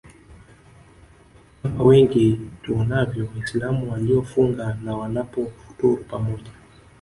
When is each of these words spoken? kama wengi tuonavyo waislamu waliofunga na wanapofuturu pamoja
kama 1.63 1.83
wengi 1.83 2.39
tuonavyo 2.63 3.27
waislamu 3.35 3.91
waliofunga 3.91 4.77
na 4.83 4.95
wanapofuturu 4.95 5.97
pamoja 6.03 6.51